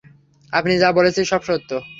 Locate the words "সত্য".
1.43-1.69